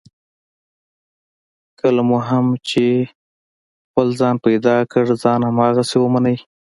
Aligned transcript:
کله 1.79 2.01
مو 2.07 2.17
هم 2.29 2.45
چې 2.69 2.85
خپل 3.87 4.07
ځان 4.19 4.35
پیدا 4.45 4.75
کړ، 4.91 5.03
ځان 5.23 5.39
هماغسې 5.49 5.97
ومنئ. 5.99 6.37